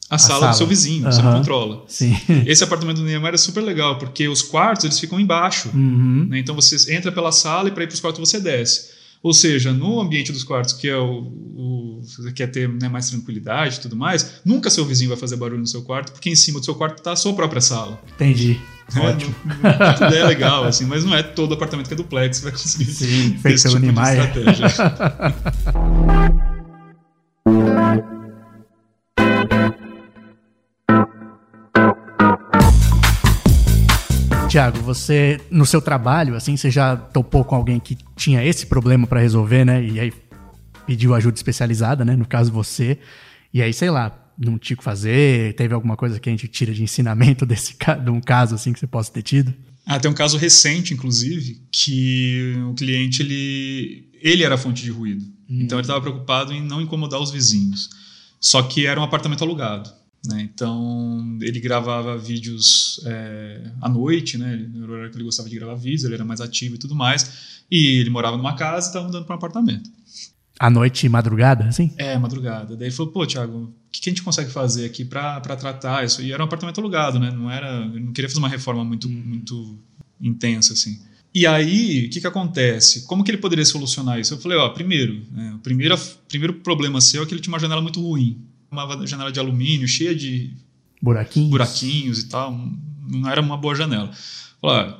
[0.09, 1.11] a, sala, sala, do seu vizinho, uhum.
[1.11, 1.83] você não controla.
[1.87, 2.17] Sim.
[2.45, 5.69] Esse apartamento do Niemeyer é super legal, porque os quartos eles ficam embaixo.
[5.73, 6.27] Uhum.
[6.29, 6.39] Né?
[6.39, 8.95] Então você entra pela sala e para ir para os quartos você desce.
[9.21, 13.09] Ou seja, no ambiente dos quartos, que é o, o você quer ter né, mais
[13.09, 16.35] tranquilidade e tudo mais, nunca seu vizinho vai fazer barulho no seu quarto, porque em
[16.35, 17.99] cima do seu quarto está a sua própria sala.
[18.15, 18.59] Entendi.
[18.95, 19.35] É, Ótimo.
[19.97, 22.85] Tudo é legal, assim, mas não é todo apartamento que é duplex que vai conseguir
[22.85, 24.31] Sim, pelo tipo Niemeyer.
[34.57, 39.05] Tiago, você no seu trabalho, assim, você já topou com alguém que tinha esse problema
[39.05, 39.85] para resolver, né?
[39.85, 40.11] E aí
[40.87, 42.15] pediu ajuda especializada, né?
[42.15, 42.97] No caso você.
[43.53, 46.47] E aí, sei lá, não tinha o que fazer, teve alguma coisa que a gente
[46.47, 49.53] tira de ensinamento desse de um caso assim que você possa ter tido?
[49.85, 54.89] Ah, tem um caso recente, inclusive, que o cliente ele ele era a fonte de
[54.89, 55.23] ruído.
[55.47, 55.61] Hum.
[55.61, 57.91] Então ele estava preocupado em não incomodar os vizinhos.
[58.41, 59.87] Só que era um apartamento alugado.
[60.27, 60.41] Né?
[60.41, 64.55] Então, ele gravava vídeos é, à noite, né?
[64.73, 67.63] no horário que ele gostava de gravar vídeos, ele era mais ativo e tudo mais.
[67.71, 69.89] E ele morava numa casa e estava mudando para um apartamento.
[70.59, 71.93] À noite, madrugada, assim?
[71.97, 72.75] É, madrugada.
[72.75, 76.03] Daí ele falou, pô, Thiago, o que, que a gente consegue fazer aqui para tratar
[76.03, 76.21] isso?
[76.21, 77.31] E era um apartamento alugado, né?
[77.31, 79.23] Não era, ele não queria fazer uma reforma muito, hum.
[79.25, 79.79] muito
[80.19, 80.99] intensa, assim.
[81.33, 83.05] E aí, o que, que acontece?
[83.05, 84.33] Como que ele poderia solucionar isso?
[84.33, 85.95] Eu falei, ó, primeiro, né, o primeiro,
[86.27, 89.87] primeiro problema seu é que ele tinha uma janela muito ruim uma janela de alumínio
[89.87, 90.53] cheia de
[91.01, 92.51] buraquinhos, buraquinhos e tal.
[93.09, 94.11] Não era uma boa janela.
[94.61, 94.93] Falei,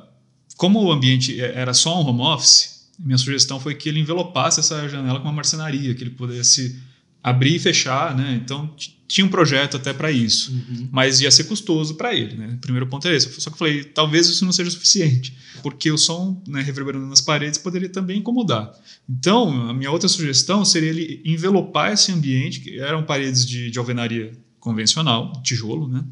[0.56, 4.88] como o ambiente era só um home office, minha sugestão foi que ele envelopasse essa
[4.88, 6.80] janela com uma marcenaria, que ele pudesse
[7.22, 8.40] abrir e fechar, né?
[8.42, 8.74] Então
[9.08, 10.88] tinha um projeto até para isso, uhum.
[10.92, 12.54] mas ia ser custoso para ele, né?
[12.54, 13.40] O primeiro ponto é esse.
[13.40, 17.22] Só que eu falei, talvez isso não seja suficiente, porque o som né, reverberando nas
[17.22, 18.70] paredes poderia também incomodar.
[19.08, 23.78] Então, a minha outra sugestão seria ele envelopar esse ambiente, que eram paredes de, de
[23.78, 26.04] alvenaria convencional, tijolo, né?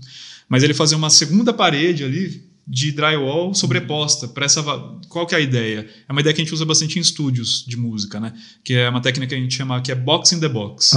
[0.49, 4.63] Mas ele fazer uma segunda parede ali de drywall sobreposta para essa
[5.09, 5.89] qual que é a ideia?
[6.09, 8.33] É uma ideia que a gente usa bastante em estúdios de música né?
[8.65, 10.93] Que é uma técnica que a gente chama que é box in the box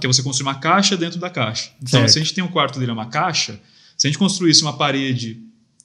[0.00, 1.70] que é você construir uma caixa dentro da caixa.
[1.80, 3.60] Então se a gente tem um quarto dele é uma caixa
[3.96, 5.40] se a gente construísse uma parede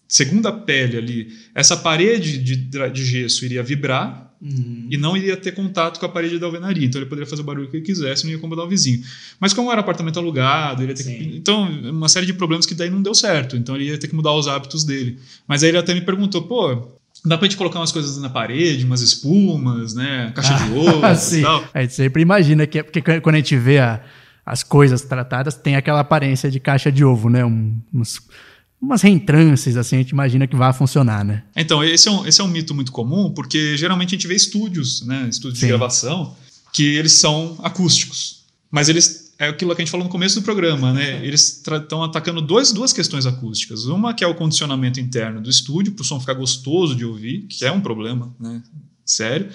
[0.07, 4.87] segunda pele ali, essa parede de, de gesso iria vibrar uhum.
[4.89, 6.85] e não iria ter contato com a parede da alvenaria.
[6.85, 9.01] Então ele poderia fazer o barulho que ele quisesse, não ia incomodar o vizinho.
[9.39, 12.75] Mas como era apartamento alugado, ele ia ter que, então uma série de problemas que
[12.75, 13.55] daí não deu certo.
[13.55, 15.19] Então ele ia ter que mudar os hábitos dele.
[15.47, 18.85] Mas aí ele até me perguntou, pô, Dá pra gente colocar umas coisas na parede,
[18.85, 20.31] umas espumas, né?
[20.35, 21.01] Caixa de ovo
[21.35, 21.63] e tal.
[21.73, 24.01] A gente sempre imagina que é porque quando a gente vê a,
[24.45, 27.43] as coisas tratadas, tem aquela aparência de caixa de ovo, né?
[27.43, 28.21] Um, uns,
[28.81, 31.43] umas reentrances, assim, a gente imagina que vai funcionar, né?
[31.55, 34.35] Então, esse é um, esse é um mito muito comum, porque geralmente a gente vê
[34.35, 35.27] estúdios, né?
[35.29, 35.65] Estúdios Sim.
[35.65, 36.35] de gravação,
[36.71, 38.45] que eles são acústicos.
[38.69, 41.23] Mas eles é aquilo que a gente falou no começo do programa, né?
[41.25, 43.85] Eles estão atacando dois, duas questões acústicas.
[43.85, 47.43] Uma que é o condicionamento interno do estúdio, para o som ficar gostoso de ouvir,
[47.43, 48.61] que é um problema, né?
[49.05, 49.49] Sério.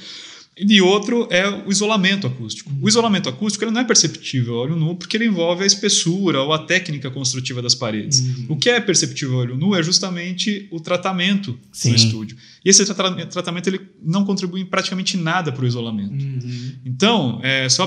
[0.69, 2.71] E outro é o isolamento acústico.
[2.81, 6.41] O isolamento acústico ele não é perceptível ao olho nu porque ele envolve a espessura
[6.41, 8.21] ou a técnica construtiva das paredes.
[8.21, 8.47] Uhum.
[8.51, 11.91] O que é perceptível ao olho nu é justamente o tratamento Sim.
[11.91, 12.37] no estúdio.
[12.65, 16.13] E esse tratamento ele não contribui em praticamente nada para o isolamento.
[16.13, 16.73] Uhum.
[16.85, 17.87] Então, é, só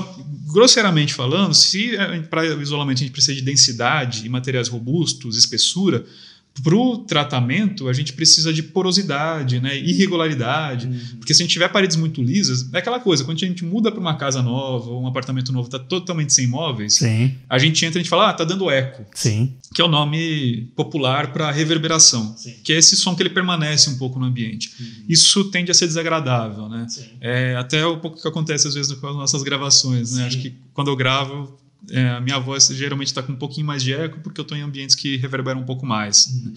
[0.52, 5.36] grosseiramente falando, se é, para o isolamento a gente precisa de densidade e materiais robustos,
[5.38, 6.04] espessura,
[6.62, 11.18] para o tratamento, a gente precisa de porosidade, né, irregularidade, uhum.
[11.18, 13.90] porque se a gente tiver paredes muito lisas, é aquela coisa, quando a gente muda
[13.90, 17.34] para uma casa nova ou um apartamento novo está totalmente sem móveis, Sim.
[17.48, 19.54] a gente entra e a gente fala, ah, tá dando eco, Sim.
[19.74, 22.54] que é o nome popular para reverberação, Sim.
[22.64, 24.70] que é esse som que ele permanece um pouco no ambiente.
[24.80, 25.04] Uhum.
[25.08, 26.86] Isso tende a ser desagradável, né?
[27.20, 30.26] É até um pouco que acontece às vezes com as nossas gravações, né?
[30.26, 31.56] Acho que quando eu gravo
[31.90, 34.62] é, minha voz geralmente está com um pouquinho mais de eco porque eu estou em
[34.62, 36.26] ambientes que reverberam um pouco mais.
[36.26, 36.54] Uhum.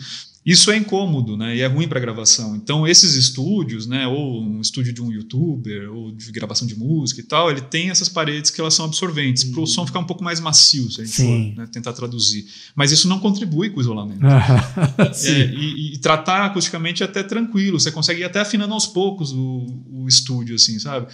[0.49, 1.55] Isso é incômodo, né?
[1.57, 2.55] E é ruim para gravação.
[2.55, 4.07] Então esses estúdios, né?
[4.07, 7.91] Ou um estúdio de um YouTuber ou de gravação de música e tal, ele tem
[7.91, 9.51] essas paredes que elas são absorventes uhum.
[9.51, 11.53] para o som ficar um pouco mais macio, se a gente Sim.
[11.53, 12.47] for né, tentar traduzir.
[12.75, 14.25] Mas isso não contribui com o isolamento.
[14.25, 17.79] é, e, e, tratar acusticamente é até tranquilo.
[17.79, 21.05] Você consegue ir até afinando aos poucos o, o estúdio, assim, sabe?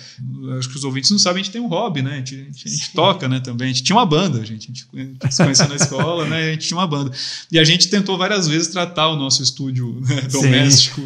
[0.58, 2.14] Acho que os ouvintes não sabem, a gente tem um hobby, né?
[2.14, 3.42] A gente, a gente, a gente toca, né?
[3.42, 3.66] Também.
[3.66, 6.38] A gente tinha uma banda, a gente, a gente se conheceu na escola, né?
[6.38, 7.12] A gente tinha uma banda.
[7.52, 11.02] E a gente tentou várias vezes tratar o nosso estúdio né, doméstico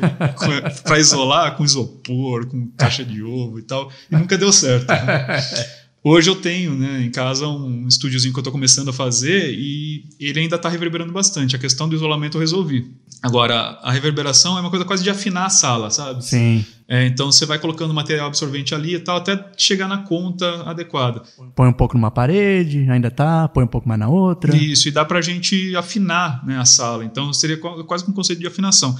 [0.83, 4.87] para isolar com isopor, com caixa de ovo e tal, e nunca deu certo.
[4.87, 5.43] Né?
[6.01, 10.05] Hoje eu tenho né, em casa um estúdiozinho que eu estou começando a fazer e
[10.19, 11.55] ele ainda está reverberando bastante.
[11.55, 12.89] A questão do isolamento eu resolvi.
[13.21, 16.23] Agora, a reverberação é uma coisa quase de afinar a sala, sabe?
[16.23, 16.65] Sim.
[16.91, 21.21] É, então você vai colocando material absorvente ali e tal, até chegar na conta adequada.
[21.55, 24.57] Põe um pouco numa parede, ainda tá, põe um pouco mais na outra.
[24.57, 27.05] Isso, e dá pra gente afinar né, a sala.
[27.05, 28.97] Então seria quase um conceito de afinação.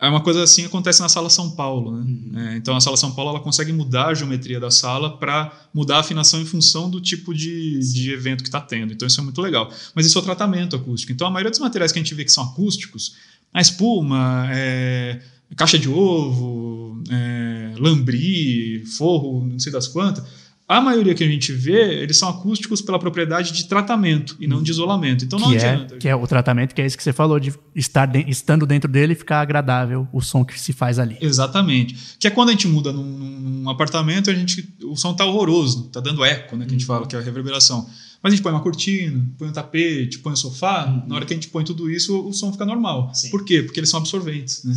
[0.00, 2.04] É uma coisa assim acontece na sala São Paulo, né?
[2.06, 2.38] Uhum.
[2.40, 5.96] É, então a sala São Paulo ela consegue mudar a geometria da sala para mudar
[5.96, 8.92] a afinação em função do tipo de, de evento que está tendo.
[8.92, 9.70] Então isso é muito legal.
[9.94, 11.12] Mas isso é o tratamento acústico.
[11.12, 13.16] Então a maioria dos materiais que a gente vê que são acústicos,
[13.52, 15.20] a espuma, é,
[15.56, 20.24] caixa de ovo, é, lambri, forro, não sei das quantas
[20.68, 24.62] a maioria que a gente vê, eles são acústicos pela propriedade de tratamento e não
[24.62, 25.24] de isolamento.
[25.24, 25.94] Então não que é, adianta.
[25.94, 28.66] É, que é o tratamento, que é isso que você falou, de estar de, estando
[28.66, 31.16] dentro dele ficar agradável o som que se faz ali.
[31.22, 31.96] Exatamente.
[32.20, 35.84] Que é quando a gente muda num, num apartamento, a gente, o som tá horroroso,
[35.84, 36.66] tá dando eco, né?
[36.66, 36.94] Que a gente uhum.
[36.94, 37.88] fala, que é a reverberação.
[38.22, 41.08] Mas a gente põe uma cortina, põe um tapete, põe um sofá, uhum.
[41.08, 43.10] na hora que a gente põe tudo isso, o som fica normal.
[43.14, 43.30] Sim.
[43.30, 43.62] Por quê?
[43.62, 44.64] Porque eles são absorventes.
[44.64, 44.74] Né?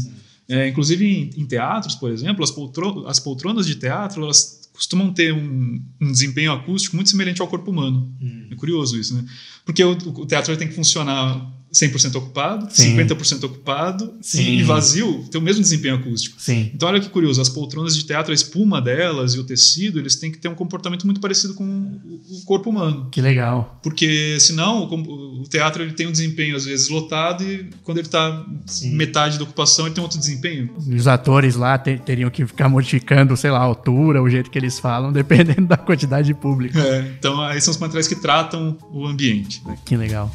[0.51, 5.13] É, inclusive em, em, teatros, por exemplo, as, poltro as poltronas de teatro, elas costumam
[5.13, 8.13] ter um, um, desempenho acústico muito semelhante ao corpo humano.
[8.21, 8.47] Hum.
[8.51, 9.23] É curioso isso, né?
[9.63, 12.97] Porque o, o teatro tem que funcionar 100% ocupado, Sim.
[12.97, 14.57] 50% ocupado Sim.
[14.57, 16.35] e vazio tem o mesmo desempenho acústico.
[16.39, 16.69] Sim.
[16.73, 20.15] Então olha que curioso, as poltronas de teatro, a espuma delas e o tecido, eles
[20.15, 23.07] têm que ter um comportamento muito parecido com o corpo humano.
[23.09, 23.79] Que legal.
[23.81, 28.45] Porque senão o, teatro ele tem um desempenho às vezes lotado e quando ele está
[28.83, 30.69] metade da ocupação ele tem outro desempenho.
[30.93, 34.77] Os atores lá teriam que ficar modificando, sei lá, a altura, o jeito que eles
[34.77, 36.77] falam, dependendo da quantidade de público.
[36.77, 39.61] É, então aí são os materiais que tratam o ambiente.
[39.85, 40.31] Que legal.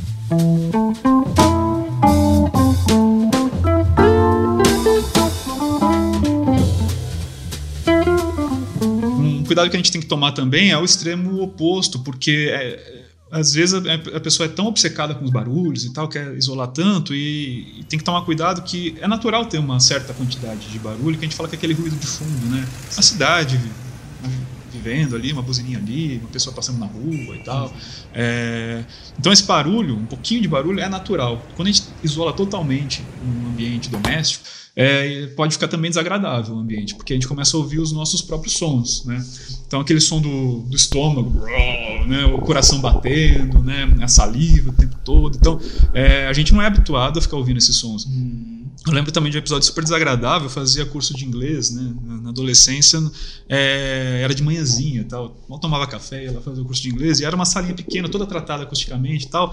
[9.19, 13.05] Um cuidado que a gente tem que tomar também é o extremo oposto, porque é,
[13.31, 17.15] às vezes a, pessoa é tão obcecada com os barulhos e tal, quer isolar tanto,
[17.15, 21.19] e, e, tem que tomar cuidado que é natural ter uma certa quantidade de barulho,
[21.19, 22.67] que a gente fala que é aquele ruído de fundo, né?
[22.97, 23.61] A cidade,
[24.77, 27.73] vivendo ali, uma buzininha ali, uma pessoa passando na rua e tal.
[28.15, 28.85] É,
[29.19, 31.45] então esse barulho, um pouquinho de barulho é natural.
[31.55, 34.45] Quando a gente isola totalmente um ambiente doméstico,
[34.79, 38.21] é, pode ficar também desagradável o ambiente, porque a gente começa a ouvir os nossos
[38.21, 39.25] próprios sons, né?
[39.67, 41.31] Então aquele som do, do estômago,
[42.07, 42.27] né?
[42.27, 43.89] o coração batendo, né?
[44.03, 45.37] a saliva o tempo todo.
[45.37, 45.59] Então
[45.95, 48.07] é, a gente não é habituado a ficar ouvindo esses sons.
[48.07, 48.56] Hum.
[48.87, 51.93] Eu lembro também de um episódio super desagradável, eu fazia curso de inglês, né?
[52.23, 53.01] Na adolescência,
[53.49, 55.37] é, era de manhãzinha tal.
[55.49, 58.09] Mal tomava café, ia lá fazer o curso de inglês, e era uma salinha pequena,
[58.09, 59.53] toda tratada acusticamente e tal.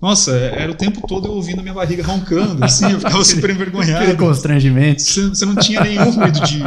[0.00, 3.50] Nossa, era o tempo todo eu ouvindo a minha barriga roncando, assim, eu ficava super
[3.50, 4.04] envergonhado.
[4.04, 5.02] Aquele constrangimento.
[5.02, 6.64] Você, você não tinha nenhum ruído de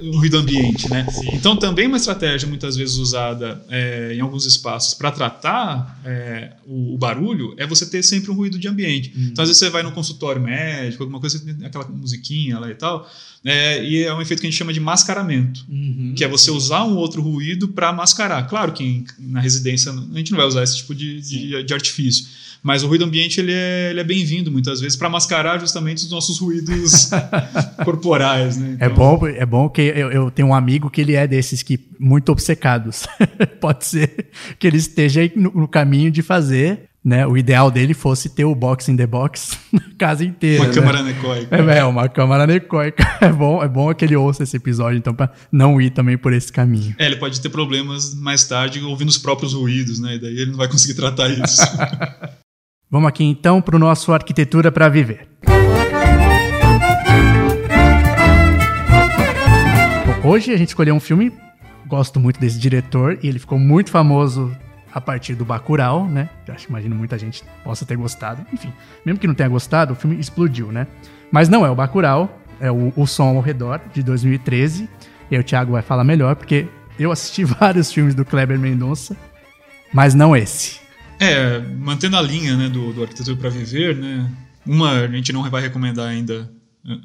[0.00, 1.06] o ruído ambiente, né?
[1.10, 1.28] Sim.
[1.34, 6.94] Então também uma estratégia muitas vezes usada é, em alguns espaços para tratar é, o,
[6.94, 9.12] o, barulho é você ter sempre um ruído de ambiente.
[9.14, 9.28] Uhum.
[9.32, 13.08] Então às vezes você vai no consultório médico, alguma coisa, aquela musiquinha lá e tal,
[13.44, 16.14] é, e é um efeito que a gente chama de mascaramento, uhum.
[16.16, 18.46] que é você usar um outro ruído para mascarar.
[18.48, 22.26] Claro que na residência a gente não vai usar esse tipo de, de, de artifício.
[22.64, 26.10] Mas o ruído ambiente ele é, ele é bem-vindo muitas vezes para mascarar justamente os
[26.10, 27.10] nossos ruídos
[27.84, 28.56] corporais.
[28.56, 28.78] Né?
[28.80, 28.86] É então...
[28.86, 31.78] É bom, é bom que eu, eu, tenho um amigo que ele é desses que
[31.98, 33.06] muito obcecados.
[33.60, 37.26] Pode ser que ele esteja no, no caminho de fazer né?
[37.26, 40.62] O ideal dele fosse ter o box in the box na casa inteira.
[40.62, 40.74] Uma né?
[40.74, 41.56] câmara anecoica.
[41.56, 43.04] É, é, uma câmara anecoica.
[43.20, 46.32] É bom, é bom que ele ouça esse episódio, então, para não ir também por
[46.32, 46.94] esse caminho.
[46.98, 50.16] É, ele pode ter problemas mais tarde ouvindo os próprios ruídos, né?
[50.16, 51.62] E daí ele não vai conseguir tratar isso.
[52.90, 55.26] Vamos aqui então para o nosso Arquitetura para Viver.
[60.24, 61.30] Hoje a gente escolheu um filme,
[61.86, 64.56] gosto muito desse diretor, e ele ficou muito famoso
[64.90, 66.30] a partir do Bacurau, né?
[66.48, 68.42] Acho que imagino muita gente possa ter gostado.
[68.50, 68.72] Enfim,
[69.04, 70.86] mesmo que não tenha gostado, o filme explodiu, né?
[71.30, 74.88] Mas não é o Bacurau, é o, o Som ao Redor, de 2013.
[75.30, 76.66] E aí o Thiago vai falar melhor, porque
[76.98, 79.14] eu assisti vários filmes do Kleber Mendonça,
[79.92, 80.80] mas não esse.
[81.20, 84.26] É, mantendo a linha né, do, do Arquitetura para Viver, né,
[84.64, 86.50] uma a gente não vai recomendar ainda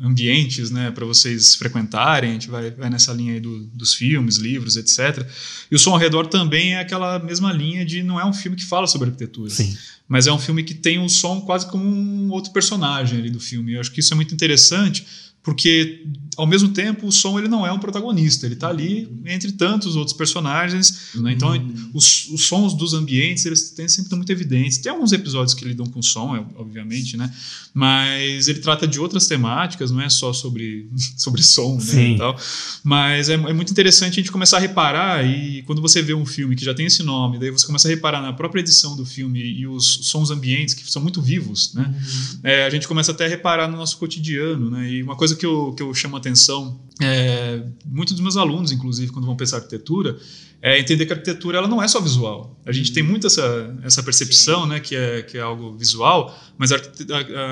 [0.01, 4.35] ambientes né, para vocês frequentarem, a gente vai, vai nessa linha aí do, dos filmes,
[4.35, 5.25] livros, etc.
[5.71, 8.57] E o Som ao Redor também é aquela mesma linha de não é um filme
[8.57, 9.77] que fala sobre arquitetura, Sim.
[10.07, 13.39] mas é um filme que tem o som quase como um outro personagem ali do
[13.39, 13.73] filme.
[13.73, 15.05] Eu acho que isso é muito interessante,
[15.41, 16.05] porque
[16.39, 19.97] ao mesmo tempo o som ele não é um protagonista, ele está ali entre tantos
[19.97, 21.33] outros personagens, né?
[21.33, 21.91] então uhum.
[21.93, 24.77] os, os, sons dos ambientes eles têm, sempre estão muito evidentes.
[24.77, 27.29] Tem alguns episódios que lidam com som, é, obviamente, né?
[27.73, 32.15] Mas ele trata de outras temáticas, não é só sobre sobre som, né?
[32.17, 32.37] tal.
[32.83, 36.25] Mas é, é, muito interessante a gente começar a reparar e quando você vê um
[36.25, 39.05] filme que já tem esse nome, daí você começa a reparar na própria edição do
[39.05, 41.83] filme e os sons ambientes que são muito vivos, né?
[41.85, 42.39] Uhum.
[42.43, 44.89] É, a gente começa até a reparar no nosso cotidiano, né?
[44.89, 48.71] E uma coisa que eu, que eu chamo a atenção, é, muitos dos meus alunos,
[48.71, 50.17] inclusive, quando vão pensar arquitetura,
[50.61, 52.59] é entender que a arquitetura ela não é só visual.
[52.65, 56.73] A gente tem muito essa, essa percepção, né, que é, que é algo visual, mas
[56.73, 56.75] a,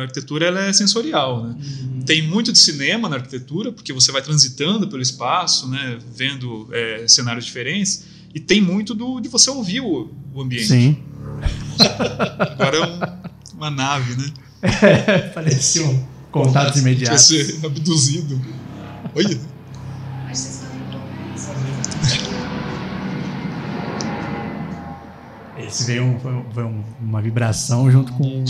[0.01, 1.55] arquitetura ela é sensorial, né?
[1.55, 2.01] Uhum.
[2.01, 7.07] Tem muito de cinema na arquitetura, porque você vai transitando pelo espaço, né, vendo é,
[7.07, 8.03] cenários diferentes,
[8.35, 10.67] e tem muito do, de você ouvir o, o ambiente.
[10.67, 10.97] Sim.
[12.37, 14.33] Agora é um, uma nave, né?
[14.61, 17.21] É, parece um Contatos imediatos.
[17.21, 18.39] ser abduzido.
[19.15, 19.39] Olha.
[25.57, 28.45] Esse veio, um, foi um, uma vibração junto com.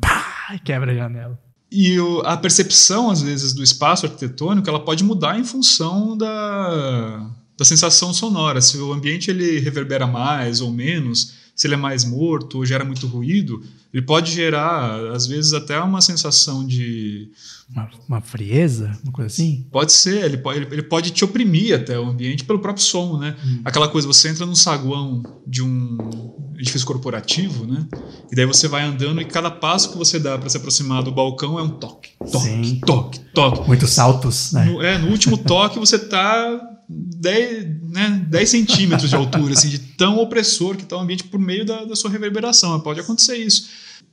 [0.00, 1.38] Pá, quebra a janela.
[1.70, 7.30] E o, a percepção, às vezes, do espaço arquitetônico ela pode mudar em função da,
[7.56, 8.60] da sensação sonora.
[8.60, 12.84] Se o ambiente ele reverbera mais ou menos, se ele é mais morto ou gera
[12.84, 13.62] muito ruído,
[13.92, 17.30] ele pode gerar, às vezes, até uma sensação de.
[17.70, 19.66] Uma, uma frieza, uma coisa assim?
[19.70, 23.36] Pode ser, ele pode, ele pode te oprimir até o ambiente pelo próprio som, né?
[23.44, 23.60] Hum.
[23.64, 27.86] Aquela coisa, você entra num saguão de um edifício corporativo, né?
[28.30, 31.12] E daí você vai andando e cada passo que você dá para se aproximar do
[31.12, 32.80] balcão é um toque, toque, Sim.
[32.86, 33.66] toque, toque.
[33.66, 34.64] Muitos saltos, né?
[34.64, 36.60] No, é, no último toque você tá
[36.92, 41.40] 10, né, 10 centímetros de altura, assim, de tão opressor que está o ambiente por
[41.40, 42.78] meio da, da sua reverberação.
[42.80, 43.68] Pode acontecer isso.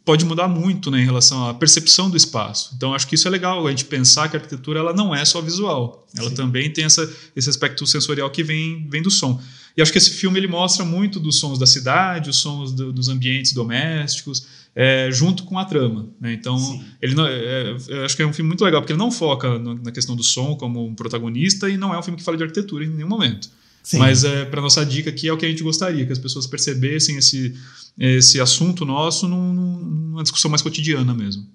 [0.05, 2.71] Pode mudar muito né, em relação à percepção do espaço.
[2.75, 5.23] Então, acho que isso é legal, a gente pensar que a arquitetura ela não é
[5.25, 6.07] só visual.
[6.17, 6.35] Ela Sim.
[6.35, 9.39] também tem essa, esse aspecto sensorial que vem, vem do som.
[9.75, 12.91] E acho que esse filme ele mostra muito dos sons da cidade, os sons do,
[12.91, 16.09] dos ambientes domésticos, é, junto com a trama.
[16.19, 16.33] Né?
[16.33, 16.57] Então,
[17.01, 19.57] ele não, é, é, acho que é um filme muito legal, porque ele não foca
[19.59, 22.37] no, na questão do som como um protagonista e não é um filme que fala
[22.37, 23.49] de arquitetura em nenhum momento.
[23.83, 23.97] Sim.
[23.97, 26.45] Mas é, para nossa dica aqui é o que a gente gostaria, que as pessoas
[26.45, 27.55] percebessem esse,
[27.97, 31.47] esse assunto nosso num, numa discussão mais cotidiana mesmo.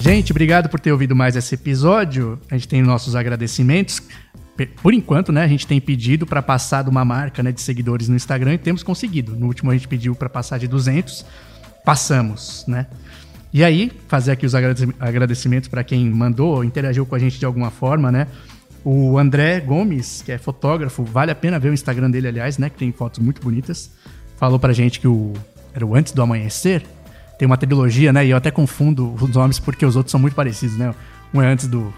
[0.00, 2.40] Gente, obrigado por ter ouvido mais esse episódio.
[2.50, 4.00] A gente tem nossos agradecimentos
[4.66, 8.08] por enquanto, né, a gente tem pedido para passar de uma marca né, de seguidores
[8.08, 9.36] no Instagram e temos conseguido.
[9.36, 11.24] No último a gente pediu para passar de 200,
[11.84, 12.86] passamos, né?
[13.52, 17.70] E aí, fazer aqui os agradecimentos para quem mandou, interagiu com a gente de alguma
[17.70, 18.26] forma, né?
[18.84, 22.68] O André Gomes, que é fotógrafo, vale a pena ver o Instagram dele, aliás, né?
[22.68, 23.90] Que tem fotos muito bonitas.
[24.36, 25.32] Falou pra gente que o
[25.74, 26.84] era o Antes do Amanhecer.
[27.38, 28.26] Tem uma trilogia, né?
[28.26, 30.94] E eu até confundo os nomes porque os outros são muito parecidos, né?
[31.32, 31.92] Um é antes do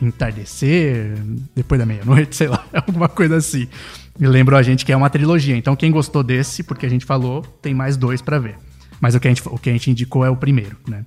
[0.00, 1.14] entardecer,
[1.54, 3.68] depois da meia-noite, sei lá, alguma coisa assim.
[4.18, 5.56] Me lembrou a gente que é uma trilogia.
[5.56, 8.56] Então, quem gostou desse, porque a gente falou, tem mais dois para ver.
[9.00, 11.02] Mas o que, a gente, o que a gente indicou é o primeiro, né?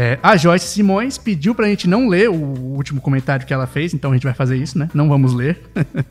[0.00, 3.92] É, a Joyce Simões pediu pra gente não ler o último comentário que ela fez,
[3.92, 4.88] então a gente vai fazer isso, né?
[4.94, 5.60] Não vamos ler,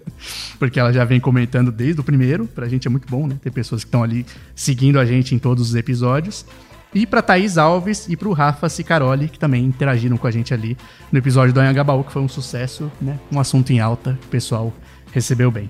[0.60, 2.46] porque ela já vem comentando desde o primeiro.
[2.48, 3.38] Pra gente é muito bom, né?
[3.42, 6.46] Ter pessoas que estão ali seguindo a gente em todos os episódios.
[6.94, 10.54] E para Thaís Alves e para o Rafa Cicaroli, que também interagiram com a gente
[10.54, 10.78] ali
[11.12, 13.20] no episódio do Anhangabaú, que foi um sucesso, né?
[13.32, 14.74] Um assunto em alta, o pessoal
[15.12, 15.70] recebeu bem.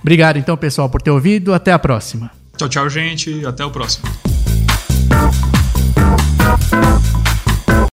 [0.00, 1.52] Obrigado então, pessoal, por ter ouvido.
[1.52, 2.30] Até a próxima.
[2.56, 3.44] Tchau, tchau, gente.
[3.44, 4.08] Até o próximo.